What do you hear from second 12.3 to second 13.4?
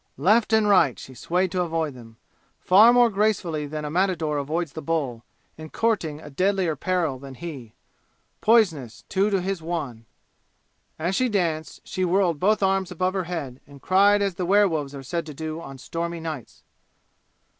both arms above her